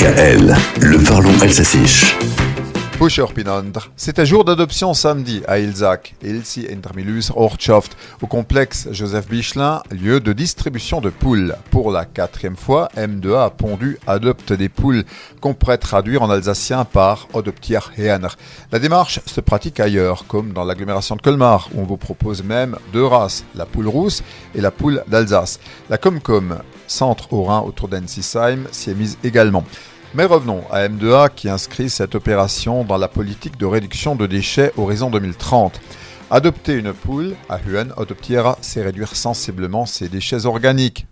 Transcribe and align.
DKL, 0.00 0.56
le 0.80 0.98
parlons 0.98 1.36
C'est 3.96 4.18
un 4.18 4.24
jour 4.26 4.44
d'adoption 4.44 4.92
samedi 4.92 5.40
à 5.48 5.58
Ilzac, 5.58 6.14
Ilsi 6.22 6.66
Intermilus 6.70 7.32
Ortschaft, 7.34 7.96
au 8.20 8.26
complexe 8.26 8.88
Joseph 8.92 9.26
Bichelin, 9.26 9.82
lieu 9.90 10.20
de 10.20 10.34
distribution 10.34 11.00
de 11.00 11.08
poules. 11.08 11.56
Pour 11.70 11.92
la 11.92 12.04
quatrième 12.04 12.56
fois, 12.56 12.90
M2A 12.98 13.46
a 13.46 13.48
pondu 13.48 13.98
adopte 14.06 14.52
des 14.52 14.68
poules 14.68 15.04
qu'on 15.40 15.54
pourrait 15.54 15.78
traduire 15.78 16.20
en 16.20 16.28
alsacien 16.28 16.84
par 16.84 17.26
Adoptier 17.32 17.78
Heaner. 17.96 18.28
La 18.70 18.78
démarche 18.78 19.20
se 19.24 19.40
pratique 19.40 19.80
ailleurs, 19.80 20.26
comme 20.26 20.52
dans 20.52 20.64
l'agglomération 20.64 21.16
de 21.16 21.22
Colmar, 21.22 21.70
où 21.72 21.80
on 21.80 21.84
vous 21.84 21.96
propose 21.96 22.44
même 22.44 22.76
deux 22.92 23.06
races, 23.06 23.46
la 23.54 23.64
poule 23.64 23.88
rousse 23.88 24.22
et 24.54 24.60
la 24.60 24.70
poule 24.70 25.02
d'Alsace. 25.08 25.58
La 25.88 25.96
Comcom, 25.96 26.58
centre 26.86 27.32
au 27.32 27.44
Rhin 27.44 27.60
autour 27.60 27.88
d'Ensisheim, 27.88 28.64
s'y 28.70 28.90
est 28.90 28.94
mise 28.94 29.16
également. 29.24 29.64
Mais 30.12 30.24
revenons 30.24 30.64
à 30.72 30.88
M2A 30.88 31.30
qui 31.32 31.48
inscrit 31.48 31.88
cette 31.88 32.16
opération 32.16 32.82
dans 32.82 32.96
la 32.96 33.06
politique 33.06 33.56
de 33.56 33.64
réduction 33.64 34.16
de 34.16 34.26
déchets 34.26 34.72
horizon 34.76 35.08
2030. 35.08 35.80
Adopter 36.32 36.74
une 36.74 36.92
poule 36.92 37.34
à 37.48 37.58
Huen 37.58 37.92
Adoptiera, 37.96 38.56
c'est 38.60 38.84
réduire 38.84 39.16
sensiblement 39.16 39.84
ses 39.84 40.08
déchets 40.08 40.46
organiques, 40.46 41.08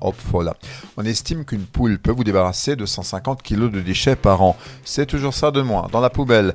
Opfola. 0.00 0.54
On 0.96 1.04
estime 1.04 1.44
qu'une 1.44 1.64
poule 1.64 1.98
peut 1.98 2.12
vous 2.12 2.22
débarrasser 2.22 2.76
de 2.76 2.86
150 2.86 3.42
kg 3.42 3.68
de 3.68 3.80
déchets 3.80 4.14
par 4.14 4.42
an. 4.42 4.56
C'est 4.84 5.06
toujours 5.06 5.34
ça 5.34 5.50
de 5.50 5.60
moins 5.60 5.88
dans 5.90 5.98
la 5.98 6.08
poubelle. 6.08 6.54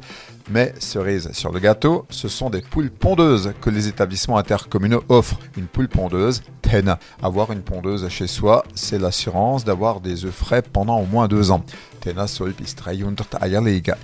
Mais 0.50 0.74
cerise 0.80 1.30
sur 1.34 1.52
le 1.52 1.60
gâteau, 1.60 2.06
ce 2.10 2.30
sont 2.30 2.50
des 2.50 2.62
poules 2.62 2.90
pondeuses 2.90 3.52
que 3.60 3.70
les 3.70 3.90
établissements 3.90 4.38
intercommunaux 4.38 5.04
offrent. 5.10 5.40
Une 5.58 5.68
poule 5.68 5.90
pondeuse, 5.90 6.42
TEN. 6.62 6.96
Avoir 7.22 7.52
une 7.52 7.64
pondeuse 7.64 8.08
chez 8.08 8.28
soi, 8.28 8.64
c'est 8.76 9.00
l'assurance 9.00 9.66
d'avoir 9.66 10.00
des 10.00 10.24
œufs 10.24 10.34
frais 10.34 10.62
pendant 10.62 11.00
au 11.00 11.06
moins 11.06 11.28
deux 11.28 11.52
ans. 11.52 11.66
Tena 12.00 12.28
sol 12.28 12.54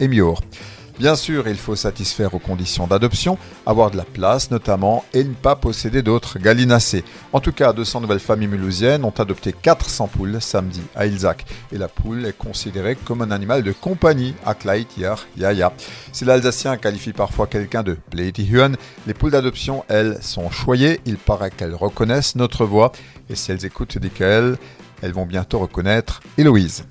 emior. 0.01 0.41
Bien 0.99 1.15
sûr, 1.15 1.47
il 1.47 1.55
faut 1.55 1.77
satisfaire 1.77 2.33
aux 2.33 2.39
conditions 2.39 2.85
d'adoption, 2.85 3.37
avoir 3.65 3.89
de 3.89 3.95
la 3.95 4.03
place 4.03 4.51
notamment 4.51 5.05
et 5.13 5.23
ne 5.23 5.33
pas 5.33 5.55
posséder 5.55 6.01
d'autres 6.01 6.39
gallinacés. 6.39 7.05
En 7.31 7.39
tout 7.39 7.53
cas, 7.53 7.71
200 7.71 8.01
nouvelles 8.01 8.19
familles 8.19 8.49
mulhousiennes 8.49 9.05
ont 9.05 9.13
adopté 9.17 9.53
400 9.53 10.07
poules 10.07 10.41
samedi 10.41 10.81
à 10.97 11.05
Ilzac. 11.05 11.45
Et 11.71 11.77
la 11.77 11.87
poule 11.87 12.25
est 12.25 12.37
considérée 12.37 12.97
comme 12.97 13.21
un 13.21 13.31
animal 13.31 13.63
de 13.63 13.71
compagnie 13.71 14.35
à 14.45 14.55
Klaitier 14.55 15.13
Yaya. 15.37 15.71
Si 16.11 16.25
l'Alsacien 16.25 16.75
qualifie 16.75 17.13
parfois 17.13 17.47
quelqu'un 17.47 17.83
de 17.83 17.93
Pleitihuan, 17.93 18.75
les 19.07 19.13
poules 19.13 19.31
d'adoption, 19.31 19.85
elles, 19.87 20.17
sont 20.19 20.51
choyées. 20.51 20.99
Il 21.05 21.15
paraît 21.15 21.51
qu'elles 21.51 21.75
reconnaissent 21.75 22.35
notre 22.35 22.65
voix. 22.65 22.91
Et 23.29 23.35
si 23.35 23.53
elles 23.53 23.65
écoutent 23.65 23.97
qu'elles, 24.13 24.57
elles 25.01 25.13
vont 25.13 25.25
bientôt 25.25 25.59
reconnaître 25.59 26.19
Héloïse. 26.37 26.83